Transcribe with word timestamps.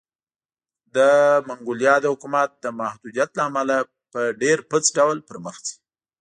د 0.95 0.97
منګولیا 1.47 1.95
د 2.01 2.05
حکومت 2.13 2.49
د 2.63 2.65
محدودیت 2.79 3.29
له 3.37 3.43
امله 3.49 3.75
په 4.11 4.21
ډېرپڅ 4.41 4.83
ډول 4.97 5.17
پرمخ 5.29 5.55
ځي. 5.65 5.75